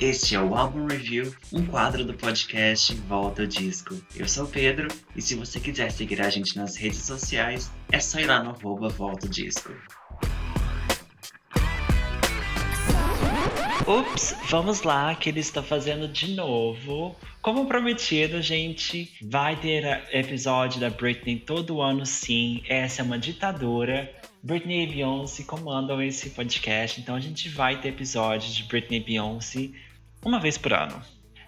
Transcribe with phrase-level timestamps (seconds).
[0.00, 4.00] Este é o Álbum Review, um quadro do podcast Volta ao Disco.
[4.14, 4.86] Eu sou o Pedro
[5.16, 8.50] e se você quiser seguir a gente nas redes sociais, é só ir lá no
[8.50, 9.72] arroba Volta ao Disco.
[13.88, 17.16] Ups, vamos lá, que ele está fazendo de novo.
[17.42, 22.62] Como prometido, gente, vai ter episódio da Britney todo ano, sim.
[22.68, 24.08] Essa é uma ditadura.
[24.42, 29.04] Britney e Beyoncé comandam esse podcast, então a gente vai ter episódios de Britney e
[29.04, 29.70] Beyoncé
[30.24, 31.02] uma vez por ano.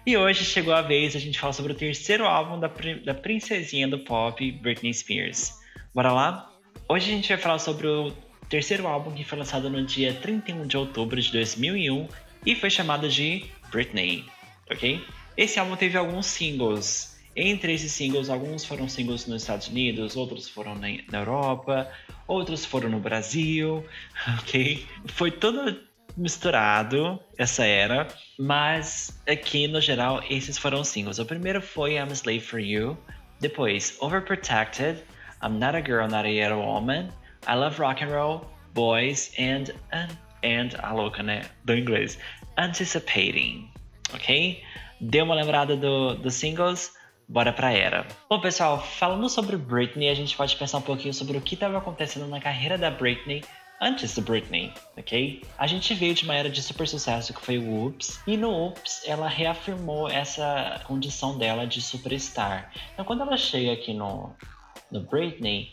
[0.05, 2.71] E hoje chegou a vez a gente falar sobre o terceiro álbum da,
[3.05, 5.53] da princesinha do pop, Britney Spears.
[5.93, 6.51] Bora lá?
[6.87, 8.11] Hoje a gente vai falar sobre o
[8.49, 12.07] terceiro álbum que foi lançado no dia 31 de outubro de 2001
[12.45, 14.25] e foi chamado de Britney,
[14.71, 15.03] ok?
[15.37, 17.08] Esse álbum teve alguns singles.
[17.41, 21.89] Entre esses singles, alguns foram singles nos Estados Unidos, outros foram na, Europa,
[22.27, 23.85] outros foram no Brasil,
[24.41, 24.85] ok?
[25.07, 25.79] Foi todo
[26.17, 31.17] misturado essa era, mas aqui no geral esses foram singles.
[31.17, 32.97] O primeiro foi I'm a Slave for You,
[33.39, 34.97] depois Overprotected,
[35.41, 37.09] I'm Not a Girl, Not a Yellow Woman,
[37.47, 40.11] I Love Rock and Roll, Boys and and,
[40.43, 41.43] and a louca, né?
[41.63, 42.19] Do inglês.
[42.57, 43.71] Anticipating,
[44.13, 44.61] ok?
[44.99, 46.98] Deu uma lembrada do, dos singles?
[47.29, 48.07] Bora pra era.
[48.27, 51.77] Bom, pessoal, falando sobre Britney, a gente pode pensar um pouquinho sobre o que estava
[51.77, 53.43] acontecendo na carreira da Britney
[53.79, 55.43] antes do Britney, ok?
[55.55, 58.49] A gente veio de uma era de super sucesso que foi o Oops, e no
[58.49, 62.73] Oops ela reafirmou essa condição dela de superstar.
[62.93, 64.35] Então, quando ela chega aqui no,
[64.91, 65.71] no Britney,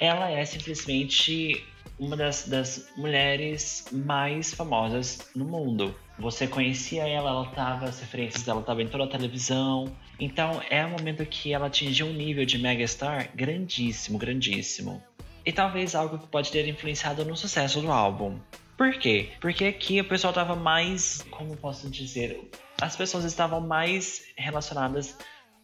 [0.00, 1.64] ela é simplesmente
[1.98, 5.94] uma das, das mulheres mais famosas no mundo.
[6.18, 9.94] Você conhecia ela, ela tava, as referências dela estavam em toda a televisão.
[10.18, 15.02] Então é um momento que ela atingiu um nível de megastar grandíssimo, grandíssimo.
[15.44, 18.38] E talvez algo que pode ter influenciado no sucesso do álbum.
[18.76, 19.30] Por quê?
[19.40, 22.50] Porque aqui o pessoal tava mais, como posso dizer,
[22.80, 25.16] as pessoas estavam mais relacionadas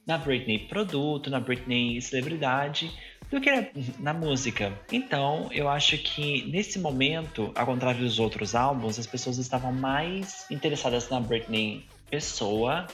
[0.07, 2.91] na Britney produto, na Britney celebridade,
[3.33, 4.79] do que na música.
[4.93, 10.45] Então, eu acho que nesse momento, ao contrário dos outros álbuns, as pessoas estavam mais
[10.51, 12.87] interessadas na Britney pessoa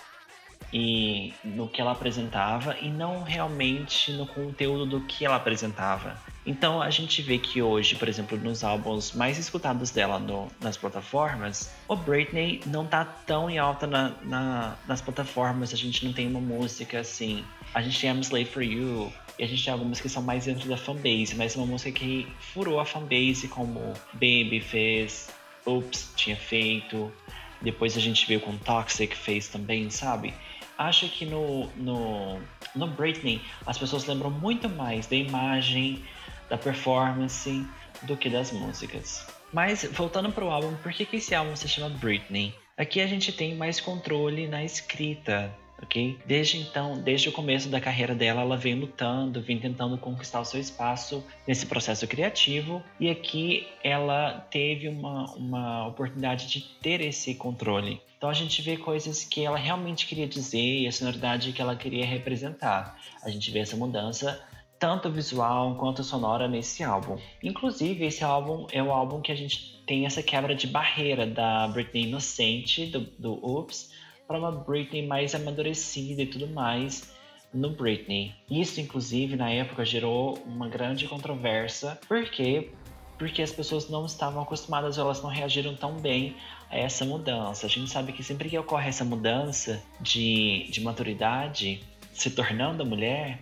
[0.72, 6.16] e no que ela apresentava e não realmente no conteúdo do que ela apresentava.
[6.49, 10.79] Então a gente vê que hoje, por exemplo, nos álbuns mais escutados dela no, nas
[10.79, 16.13] plataformas, o Britney não tá tão em alta na, na, nas plataformas, a gente não
[16.15, 17.45] tem uma música assim.
[17.75, 20.47] A gente tem I'm Slave for You, e a gente tem algumas que são mais
[20.47, 25.29] dentro da fanbase, mas uma música que furou a fanbase, como Baby fez,
[25.67, 27.13] Oops tinha feito,
[27.61, 30.33] depois a gente viu com Toxic fez também, sabe?
[30.79, 32.41] Acho que no, no,
[32.75, 36.03] no Britney as pessoas lembram muito mais da imagem,
[36.49, 37.67] da performance,
[38.03, 39.27] do que das músicas.
[39.53, 42.55] Mas voltando para o álbum, por que, que esse álbum se chama Britney?
[42.77, 46.19] Aqui a gente tem mais controle na escrita, ok?
[46.27, 50.45] Desde então, desde o começo da carreira dela, ela vem lutando, vem tentando conquistar o
[50.45, 57.35] seu espaço nesse processo criativo, e aqui ela teve uma, uma oportunidade de ter esse
[57.35, 58.01] controle.
[58.17, 61.77] Então a gente vê coisas que ela realmente queria dizer e a sonoridade que ela
[61.77, 62.99] queria representar.
[63.23, 64.43] A gente vê essa mudança
[64.78, 67.19] tanto visual quanto sonora nesse álbum.
[67.43, 71.66] Inclusive, esse álbum é o álbum que a gente tem essa quebra de barreira da
[71.69, 73.91] Britney inocente, do, do Oops,
[74.27, 77.12] para uma Britney mais amadurecida e tudo mais
[77.53, 78.34] no Britney.
[78.50, 82.71] Isso, inclusive, na época gerou uma grande controvérsia, porque
[83.17, 86.37] porque as pessoas não estavam acostumadas, elas não reagiram tão bem
[86.71, 87.67] a essa mudança.
[87.67, 93.41] A gente sabe que sempre que ocorre essa mudança de, de maturidade, se tornando mulher,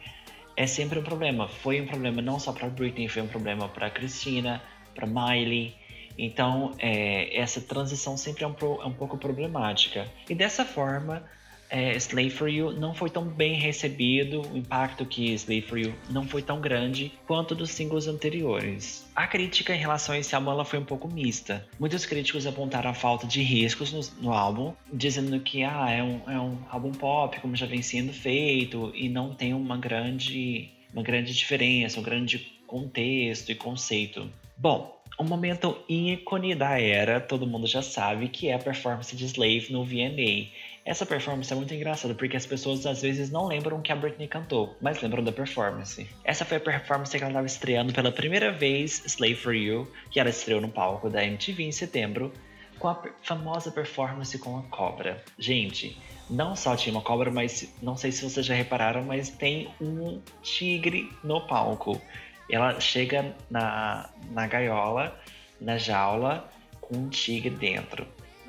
[0.56, 1.48] é sempre um problema.
[1.48, 4.62] Foi um problema não só para Britney, foi um problema para Christina,
[4.94, 5.76] para Miley.
[6.18, 10.06] Então, é, essa transição sempre é um, é um pouco problemática.
[10.28, 11.22] E dessa forma,
[11.70, 15.94] é, Slave for You não foi tão bem recebido, o impacto que Slave for You
[16.10, 19.06] não foi tão grande quanto dos singles anteriores.
[19.14, 21.66] A crítica em relação a esse álbum ela foi um pouco mista.
[21.78, 26.20] Muitos críticos apontaram a falta de riscos no, no álbum, dizendo que ah, é, um,
[26.26, 31.02] é um álbum pop, como já vem sendo feito, e não tem uma grande, uma
[31.02, 34.28] grande diferença, um grande contexto e conceito.
[34.56, 39.24] Bom, um momento ícone da era, todo mundo já sabe, que é a performance de
[39.24, 40.48] Slave no VMA.
[40.86, 44.28] Essa performance é muito engraçada porque as pessoas às vezes não lembram que a Britney
[44.28, 46.08] cantou, mas lembram da performance.
[46.22, 50.20] Essa foi a performance que ela estava estreando pela primeira vez Slave for You, que
[50.20, 52.32] ela estreou no palco da MTV em setembro,
[52.78, 55.24] com a famosa performance com a cobra.
[55.36, 56.00] Gente,
[56.30, 60.22] não só tinha uma cobra, mas não sei se vocês já repararam, mas tem um
[60.40, 62.00] tigre no palco.
[62.48, 65.20] Ela chega na, na gaiola,
[65.60, 66.48] na jaula,
[66.80, 68.06] com um tigre dentro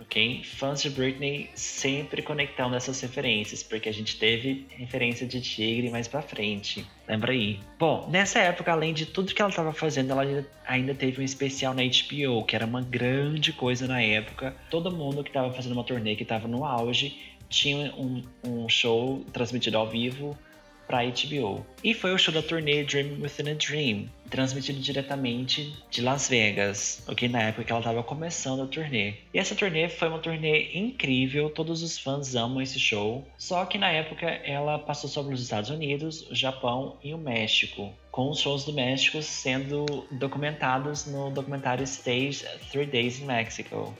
[0.08, 0.42] ok?
[0.44, 6.08] Fãs de Britney sempre conectando essas referências, porque a gente teve referência de Tigre mais
[6.08, 6.86] pra frente.
[7.08, 7.60] Lembra aí?
[7.78, 11.74] Bom, nessa época, além de tudo que ela estava fazendo, ela ainda teve um especial
[11.74, 14.56] na HBO, que era uma grande coisa na época.
[14.70, 17.18] Todo mundo que estava fazendo uma turnê, que estava no auge,
[17.50, 20.38] tinha um, um show transmitido ao vivo
[20.88, 21.66] para HBO.
[21.84, 27.04] E foi o show da turnê Dream Within a Dream, transmitido diretamente de Las Vegas,
[27.08, 27.28] ok?
[27.30, 29.16] Na época que ela estava começando a turnê.
[29.34, 33.28] E essa turnê foi uma turnê incrível, todos os fãs amam esse show.
[33.38, 37.94] Só que na época ela passou sobre os Estados Unidos, o Japão e o México,
[38.12, 43.96] com os shows do México sendo documentados no documentário Stage Three Days in Mexico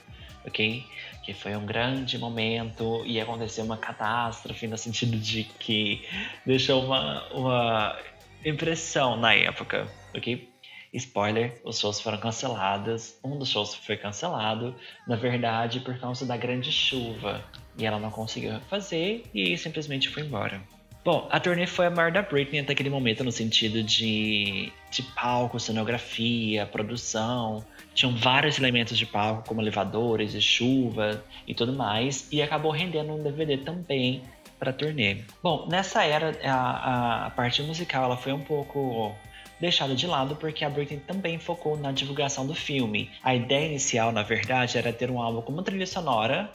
[0.48, 0.84] ok?
[1.22, 6.06] Que foi um grande momento e aconteceu uma catástrofe no sentido de que
[6.44, 7.98] deixou uma, uma
[8.44, 10.48] impressão na época, ok?
[10.92, 13.18] Spoiler, os shows foram cancelados.
[13.22, 14.74] Um dos shows foi cancelado,
[15.06, 17.44] na verdade, por causa da grande chuva.
[17.76, 20.60] E ela não conseguiu fazer e simplesmente foi embora.
[21.04, 25.02] Bom, a turnê foi a maior da Britney até aquele momento no sentido de, de
[25.14, 27.64] palco, cenografia, produção.
[27.94, 32.28] Tinham vários elementos de palco, como elevadores e chuva e tudo mais.
[32.32, 34.22] E acabou rendendo um DVD também
[34.58, 35.22] para turnê.
[35.42, 39.14] Bom, nessa era, a, a parte musical ela foi um pouco
[39.60, 43.10] deixada de lado porque a Britney também focou na divulgação do filme.
[43.22, 46.52] A ideia inicial, na verdade, era ter um álbum com uma trilha sonora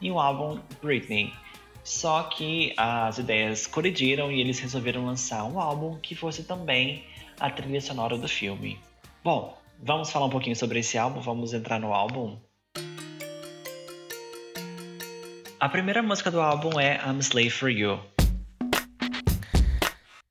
[0.00, 1.32] e um álbum Britney.
[1.82, 7.04] Só que as ideias colidiram e eles resolveram lançar um álbum que fosse também
[7.38, 8.78] a trilha sonora do filme.
[9.24, 12.38] Bom, vamos falar um pouquinho sobre esse álbum, vamos entrar no álbum.
[15.60, 18.00] A primeira música do álbum é I'm Slave for You.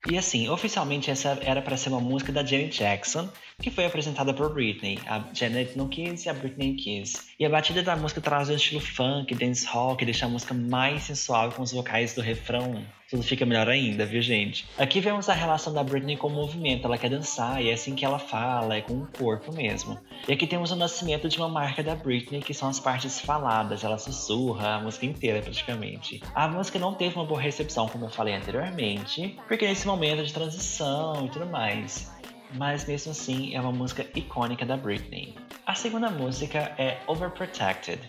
[0.10, 3.30] E assim, oficialmente essa era para ser uma música da Janet Jackson,
[3.62, 5.00] que foi apresentada por Britney.
[5.06, 7.28] A Janet não quis e a Britney quis.
[7.38, 11.04] E a batida da música traz o estilo funk, dancehall, que deixa a música mais
[11.04, 12.84] sensual com os vocais do refrão.
[13.10, 14.68] Tudo fica melhor ainda, viu, gente?
[14.78, 16.86] Aqui vemos a relação da Britney com o movimento.
[16.86, 20.00] Ela quer dançar e é assim que ela fala, é com o corpo mesmo.
[20.28, 23.84] E aqui temos o nascimento de uma marca da Britney, que são as partes faladas.
[23.84, 26.22] Ela sussurra a música inteira, praticamente.
[26.36, 30.32] A música não teve uma boa recepção, como eu falei anteriormente, porque nesse momento de
[30.32, 32.19] transição e tudo mais
[32.54, 35.36] mas mesmo assim é uma música icônica da Britney.
[35.66, 38.00] A segunda música é Overprotected.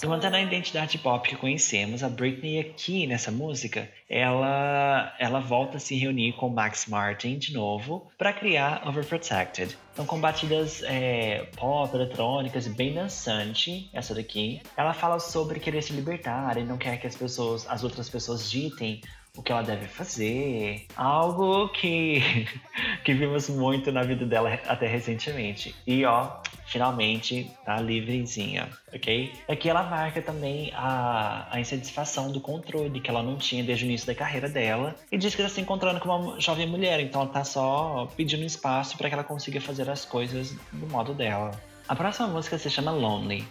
[0.00, 5.78] E mantendo a identidade pop que conhecemos, a Britney aqui nessa música, ela, ela volta
[5.78, 9.76] a se reunir com Max Martin de novo para criar Overprotected.
[9.94, 14.60] São com batidas é, pop, eletrônicas bem dançante, essa daqui.
[14.76, 18.48] Ela fala sobre querer se libertar e não quer que as pessoas, as outras pessoas
[18.48, 19.00] ditem
[19.38, 22.20] o que ela deve fazer, algo que,
[23.04, 25.72] que vimos muito na vida dela até recentemente.
[25.86, 29.32] E ó, finalmente tá livrezinha, ok?
[29.48, 33.86] Aqui ela marca também a, a insatisfação do controle que ela não tinha desde o
[33.86, 37.22] início da carreira dela e diz que está se encontrando com uma jovem mulher, então
[37.22, 41.52] ela tá só pedindo espaço para que ela consiga fazer as coisas do modo dela.
[41.86, 43.46] A próxima música se chama Lonely.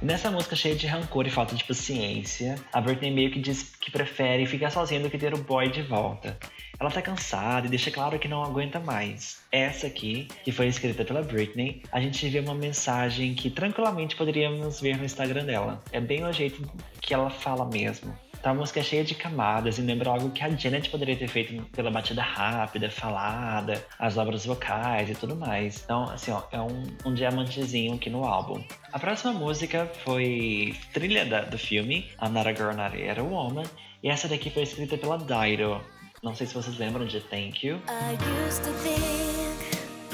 [0.00, 3.90] Nessa música cheia de rancor e falta de paciência, a Britney meio que diz que
[3.90, 6.38] prefere ficar sozinha do que ter o boy de volta.
[6.78, 9.40] Ela tá cansada e deixa claro que não aguenta mais.
[9.50, 14.80] Essa aqui, que foi escrita pela Britney, a gente vê uma mensagem que tranquilamente poderíamos
[14.80, 15.82] ver no Instagram dela.
[15.90, 16.62] É bem o jeito
[17.00, 18.16] que ela fala mesmo.
[18.42, 21.60] Tá, a música cheia de camadas e lembra algo que a Janet poderia ter feito
[21.72, 25.82] pela batida rápida, falada, as obras vocais e tudo mais.
[25.84, 28.62] Então, assim, ó, é um, um diamantezinho aqui no álbum.
[28.92, 33.64] A próxima música foi trilha da, do filme, I'm Not a Girl, Not a Woman,
[34.02, 35.80] e essa daqui foi escrita pela Dido.
[36.22, 37.80] Não sei se vocês lembram de Thank You.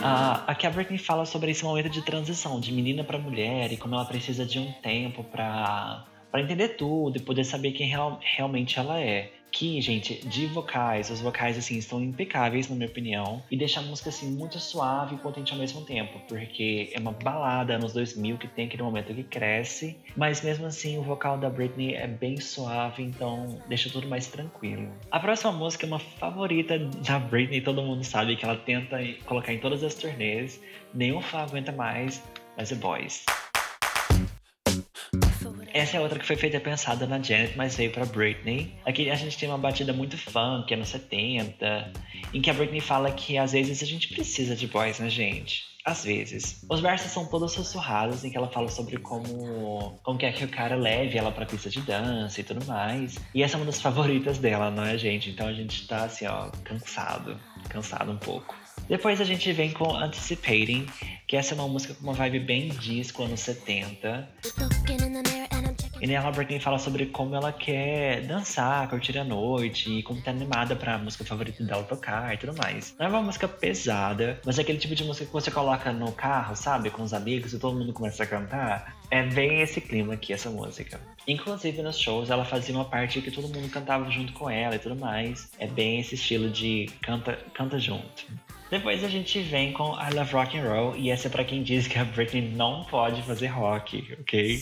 [0.02, 3.76] Ah, aqui a Britney fala sobre esse momento de transição de menina para mulher e
[3.76, 6.04] como ela precisa de um tempo para
[6.35, 9.31] para entender tudo e poder saber quem real, realmente ela é.
[9.53, 13.85] Que, gente, de vocais, os vocais assim estão impecáveis na minha opinião e deixa a
[13.85, 18.37] música assim muito suave e potente ao mesmo tempo, porque é uma balada anos 2000
[18.37, 22.37] que tem aquele momento que cresce, mas mesmo assim o vocal da Britney é bem
[22.41, 24.91] suave, então deixa tudo mais tranquilo.
[25.12, 29.53] A próxima música é uma favorita da Britney, todo mundo sabe que ela tenta colocar
[29.53, 30.61] em todas as turnês,
[30.93, 32.21] nenhum fã aguenta mais,
[32.57, 33.25] mas é Boys.
[35.75, 38.73] Essa é outra que foi feita pensada na Janet, mas veio pra Britney.
[38.87, 41.93] Aqui a gente tem uma batida muito funk, anos 70,
[42.33, 45.64] em que a Britney fala que às vezes a gente precisa de boys, né, gente?
[45.85, 46.64] Às vezes.
[46.71, 50.49] Os versos são todos sussurrados, em que ela fala sobre como, como quer que o
[50.49, 53.19] cara leve ela pra pista de dança e tudo mais.
[53.35, 55.28] E essa é uma das favoritas dela, não é, gente?
[55.28, 57.37] Então a gente tá assim, ó, cansado.
[57.69, 58.54] Cansado um pouco.
[58.88, 60.87] Depois a gente vem com Anticipating,
[61.26, 64.28] que essa é uma música com uma vibe bem disco, anos 70.
[66.01, 70.21] E nela a Britney fala sobre como ela quer dançar, curtir a noite e como
[70.21, 72.95] tá animada pra música favorita dela tocar e tudo mais.
[72.99, 76.13] Não é uma música pesada, mas é aquele tipo de música que você coloca no
[76.13, 76.91] carro, sabe?
[76.91, 78.97] Com os amigos e todo mundo começa a cantar.
[79.11, 81.01] É bem esse clima aqui, essa música.
[81.27, 84.79] Inclusive nos shows ela fazia uma parte que todo mundo cantava junto com ela e
[84.79, 85.51] tudo mais.
[85.59, 88.27] É bem esse estilo de canta, canta junto.
[88.71, 91.63] Depois a gente vem com I Love Rock and Roll e essa é para quem
[91.63, 94.61] diz que a Britney não pode fazer rock, ok?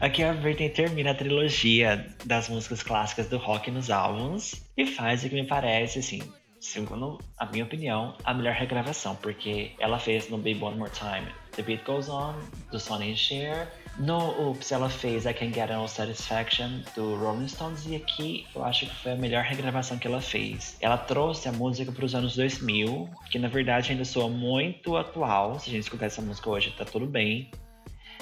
[0.00, 5.24] Aqui a Britney termina a trilogia das músicas clássicas do rock nos álbuns e faz
[5.24, 6.20] o que me parece, assim,
[6.60, 11.26] segundo a minha opinião, a melhor regravação, porque ela fez no Baby One More Time
[11.54, 12.34] The Beat Goes On,
[12.70, 13.72] do Sonny and Cher.
[13.96, 17.86] No Oops, ela fez I Can Get No Satisfaction, do Rolling Stones.
[17.86, 20.76] E aqui eu acho que foi a melhor regravação que ela fez.
[20.80, 25.60] Ela trouxe a música para os anos 2000, que na verdade ainda soa muito atual.
[25.60, 27.48] Se a gente escutar essa música hoje, tá tudo bem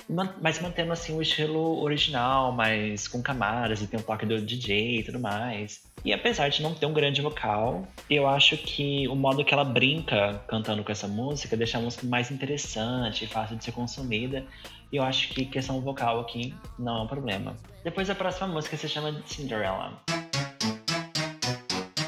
[0.09, 5.00] mas mantendo assim o estilo original, mas com camadas e tem um toque do DJ
[5.00, 5.82] e tudo mais.
[6.04, 9.64] E apesar de não ter um grande vocal, eu acho que o modo que ela
[9.64, 14.44] brinca cantando com essa música deixa a música mais interessante, fácil de ser consumida.
[14.92, 17.56] E eu acho que questão vocal aqui não é um problema.
[17.82, 20.02] Depois a próxima música se chama Cinderella.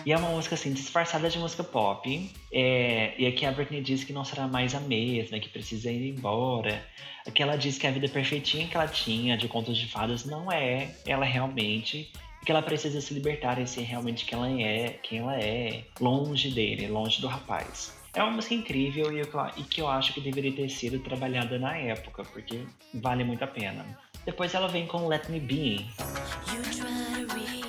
[0.07, 2.31] E é uma música assim, disfarçada de música pop.
[2.53, 6.11] É, e aqui a Britney diz que não será mais a mesma, que precisa ir
[6.11, 6.85] embora.
[7.27, 10.53] Aqui ela diz que a vida perfeitinha que ela tinha de contos de fadas não
[10.53, 12.13] é ela realmente.
[12.45, 16.51] Que ela precisa se libertar e ser realmente quem ela é, quem ela é, longe
[16.51, 17.97] dele, longe do rapaz.
[18.13, 21.77] É uma música incrível e, e que eu acho que deveria ter sido trabalhada na
[21.79, 22.61] época, porque
[22.93, 23.99] vale muito a pena.
[24.27, 25.87] Depois ela vem com Let Me Be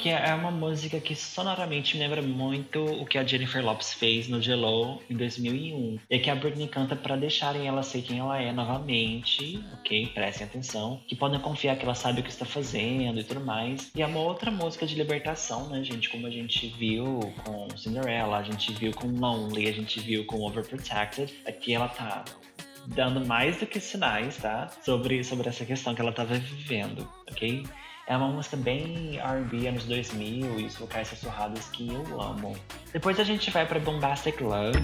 [0.06, 4.28] que é uma música que sonoramente me lembra muito o que a Jennifer Lopez fez
[4.28, 5.98] no Jello em 2001.
[6.08, 10.06] E que a Britney canta para deixarem ela ser quem ela é novamente, ok?
[10.14, 11.02] Prestem atenção.
[11.08, 13.90] Que podem confiar que ela sabe o que está fazendo e tudo mais.
[13.96, 16.08] E é uma outra música de libertação, né, gente?
[16.08, 20.40] Como a gente viu com Cinderella, a gente viu com Lonely, a gente viu com
[20.42, 21.34] Overprotected.
[21.48, 22.24] Aqui ela tá
[22.86, 24.70] dando mais do que sinais, tá?
[24.84, 27.66] Sobre, sobre essa questão que ela estava vivendo, ok?
[28.08, 32.56] É uma música bem R&B anos 2000 e os vocais sussurrados que eu amo.
[32.94, 34.78] Depois a gente vai para Bombastic Love.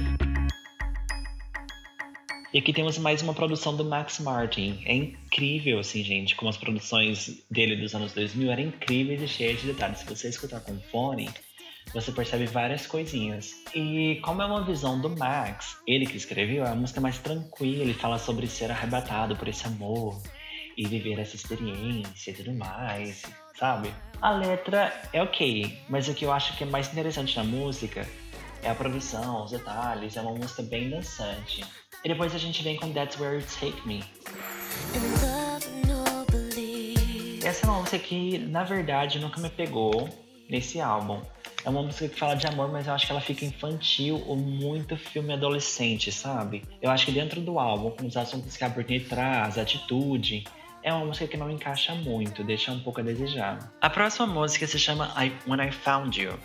[2.51, 4.81] E aqui temos mais uma produção do Max Martin.
[4.87, 9.61] É incrível, assim, gente, como as produções dele dos anos 2000 eram incríveis e cheias
[9.61, 9.99] de detalhes.
[9.99, 11.29] Se você escutar com fone,
[11.93, 13.53] você percebe várias coisinhas.
[13.75, 17.83] E como é uma visão do Max, ele que escreveu, é uma música mais tranquila,
[17.83, 20.19] ele fala sobre ser arrebatado por esse amor
[20.77, 23.23] e viver essa experiência e tudo mais,
[23.57, 23.93] sabe?
[24.21, 28.07] A letra é ok, mas o que eu acho que é mais interessante na música
[28.63, 31.63] é a produção, os detalhes, é uma música bem dançante.
[32.03, 34.03] E depois a gente vem com That's Where You Take Me.
[37.43, 40.07] Essa é uma música que, na verdade, nunca me pegou
[40.49, 41.21] nesse álbum.
[41.63, 44.35] É uma música que fala de amor, mas eu acho que ela fica infantil ou
[44.35, 46.63] muito filme adolescente, sabe?
[46.81, 50.43] Eu acho que dentro do álbum, com os assuntos que a Britney traz, a atitude,
[50.83, 53.71] é uma música que não encaixa muito, deixa um pouco a desejar.
[53.81, 56.39] A próxima música se chama I, When I Found You.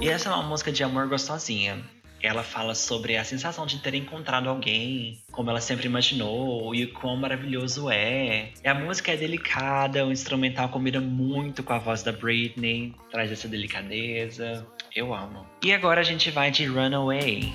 [0.00, 1.82] E essa é uma música de amor gostosinha.
[2.22, 6.92] Ela fala sobre a sensação de ter encontrado alguém, como ela sempre imaginou e o
[6.94, 8.48] quão maravilhoso é.
[8.64, 13.30] E a música é delicada, o instrumental combina muito com a voz da Britney, traz
[13.30, 14.66] essa delicadeza.
[14.96, 15.46] Eu amo.
[15.62, 17.52] E agora a gente vai de Runaway.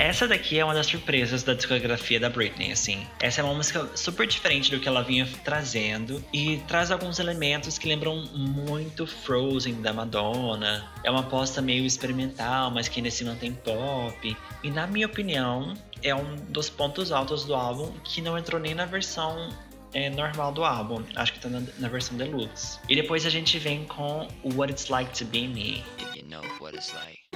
[0.00, 3.06] Essa daqui é uma das surpresas da discografia da Britney, assim.
[3.20, 7.76] Essa é uma música super diferente do que ela vinha trazendo e traz alguns elementos
[7.76, 10.90] que lembram muito Frozen da Madonna.
[11.04, 14.36] É uma aposta meio experimental, mas que ainda se mantém pop.
[14.64, 18.74] E na minha opinião, é um dos pontos altos do álbum que não entrou nem
[18.74, 19.50] na versão
[19.92, 21.04] é, normal do álbum.
[21.14, 22.78] Acho que tá na, na, versão deluxe.
[22.88, 25.84] E depois a gente vem com What It's Like to Be Me.
[26.16, 27.29] You know what it's like.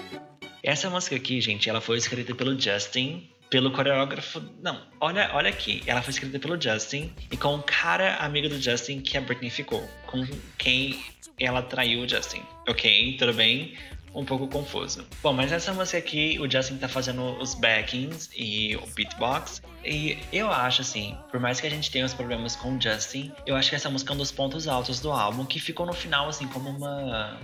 [0.64, 4.42] Essa música aqui, gente, ela foi escrita pelo Justin, pelo coreógrafo.
[4.62, 5.82] Não, olha, olha aqui.
[5.86, 9.50] Ela foi escrita pelo Justin e com o cara amigo do Justin que a Britney
[9.50, 9.86] ficou.
[10.06, 11.04] Com quem
[11.38, 12.40] ela traiu o Justin.
[12.66, 13.76] Ok, tudo bem?
[14.14, 15.06] Um pouco confuso.
[15.22, 19.60] Bom, mas essa música aqui, o Justin tá fazendo os backings e o beatbox.
[19.84, 23.30] E eu acho assim, por mais que a gente tenha os problemas com o Justin,
[23.44, 25.92] eu acho que essa música é um dos pontos altos do álbum, que ficou no
[25.92, 27.38] final, assim, como uma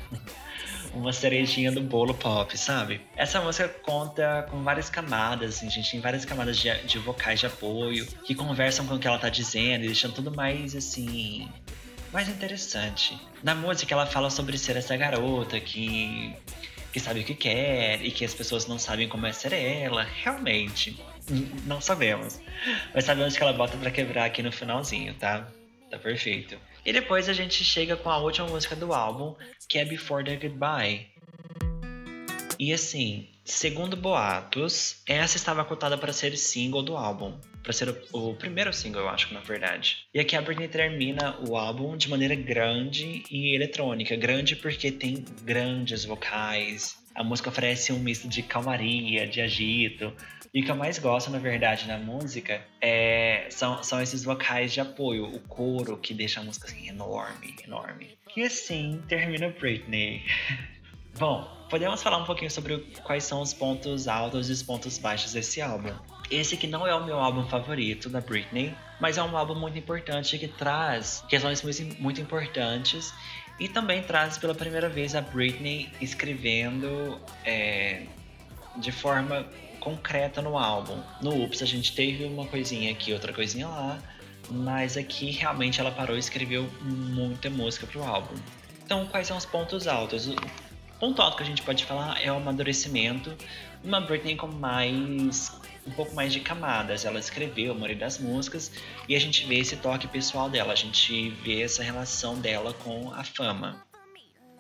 [0.95, 3.01] uma cerejinha do bolo pop, sabe?
[3.17, 7.47] Essa música conta com várias camadas, assim, gente tem várias camadas de, de vocais de
[7.47, 11.49] apoio que conversam com o que ela tá dizendo e deixam tudo mais, assim,
[12.13, 13.19] mais interessante.
[13.43, 16.35] Na música ela fala sobre ser essa garota que
[16.93, 20.03] que sabe o que quer e que as pessoas não sabem como é ser ela.
[20.03, 21.01] Realmente,
[21.65, 22.41] não sabemos.
[22.93, 25.47] Mas sabemos que ela bota para quebrar aqui no finalzinho, tá?
[25.89, 26.59] Tá perfeito.
[26.85, 29.35] E depois a gente chega com a última música do álbum,
[29.69, 31.09] que é Before the Goodbye.
[32.59, 37.39] E assim, segundo boatos, essa estava cotada para ser single do álbum.
[37.63, 39.99] Para ser o, o, primeiro single, eu acho, na verdade.
[40.13, 44.15] E aqui a Britney termina o álbum de maneira grande e eletrônica.
[44.17, 47.00] Grande porque tem grandes vocais.
[47.21, 50.11] A música oferece um misto de calmaria, de agito.
[50.55, 54.73] E o que eu mais gosto, na verdade, na música é, são, são esses vocais
[54.73, 58.17] de apoio, o coro que deixa a música assim, enorme, enorme.
[58.35, 60.25] E assim termina Britney.
[61.19, 65.33] Bom, podemos falar um pouquinho sobre quais são os pontos altos e os pontos baixos
[65.33, 65.93] desse álbum.
[66.31, 69.77] Esse aqui não é o meu álbum favorito da Britney, mas é um álbum muito
[69.77, 71.63] importante que traz questões
[71.99, 73.13] muito importantes
[73.59, 78.05] e também traz pela primeira vez a Britney escrevendo é,
[78.77, 79.47] de forma
[79.81, 81.03] concreta no álbum.
[81.21, 83.99] No Ups a gente teve uma coisinha aqui, outra coisinha lá,
[84.49, 88.35] mas aqui realmente ela parou e escreveu muita música pro álbum.
[88.85, 90.29] Então, quais são os pontos altos?
[91.01, 93.35] Ponto alto que a gente pode falar é o amadurecimento.
[93.83, 95.51] Uma Britney com mais
[95.87, 97.07] um pouco mais de camadas.
[97.07, 98.71] Ela escreveu a das músicas
[99.09, 103.11] e a gente vê esse toque pessoal dela, a gente vê essa relação dela com
[103.15, 103.83] a fama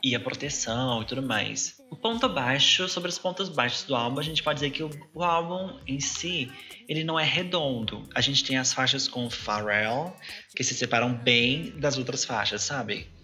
[0.02, 1.78] e a proteção e tudo mais.
[1.90, 4.88] O ponto baixo, sobre os pontos baixos do álbum, a gente pode dizer que o,
[5.12, 6.50] o álbum em si,
[6.88, 8.09] ele não é redondo.
[8.14, 10.16] A gente tem as faixas com Pharrell,
[10.56, 13.19] que se separam bem das outras faixas, sabe?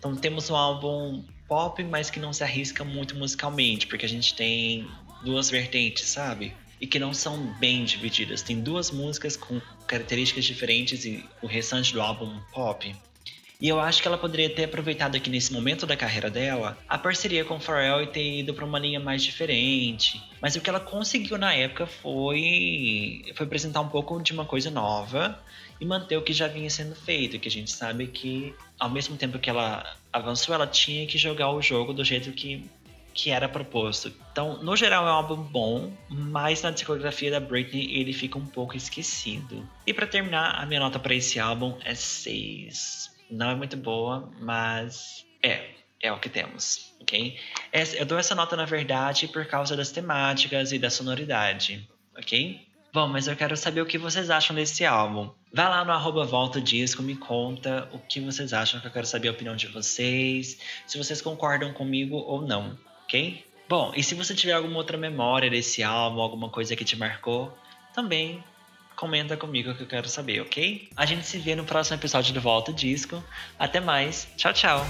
[0.00, 4.34] Então temos um álbum pop, mas que não se arrisca muito musicalmente, porque a gente
[4.34, 4.88] tem
[5.22, 6.54] duas vertentes, sabe?
[6.80, 8.40] E que não são bem divididas.
[8.40, 12.96] Tem duas músicas com características diferentes e o restante do álbum pop.
[13.60, 16.96] E eu acho que ela poderia ter aproveitado aqui nesse momento da carreira dela a
[16.96, 20.22] parceria com o Pharrell e ter ido para uma linha mais diferente.
[20.40, 24.70] Mas o que ela conseguiu na época foi, foi apresentar um pouco de uma coisa
[24.70, 25.38] nova
[25.78, 29.16] e manter o que já vinha sendo feito, que a gente sabe que ao mesmo
[29.18, 32.64] tempo que ela avançou, ela tinha que jogar o jogo do jeito que
[33.12, 34.12] que era proposto.
[34.30, 38.46] Então, no geral, é um álbum bom, mas na discografia da Britney ele fica um
[38.46, 39.68] pouco esquecido.
[39.84, 44.30] E para terminar, a minha nota para esse álbum é 6 não é muito boa,
[44.40, 45.70] mas é,
[46.02, 47.38] é o que temos, ok?
[47.98, 52.66] Eu dou essa nota, na verdade, por causa das temáticas e da sonoridade, ok?
[52.92, 55.30] Bom, mas eu quero saber o que vocês acham desse álbum.
[55.52, 59.06] Vá lá no arroba Volta Disco, me conta o que vocês acham, que eu quero
[59.06, 63.44] saber a opinião de vocês, se vocês concordam comigo ou não, ok?
[63.68, 67.56] Bom, e se você tiver alguma outra memória desse álbum, alguma coisa que te marcou,
[67.94, 68.42] também
[69.00, 70.90] comenta comigo que eu quero saber, ok?
[70.94, 73.24] A gente se vê no próximo episódio do Volta Disco.
[73.58, 74.28] Até mais.
[74.36, 74.86] Tchau, tchau.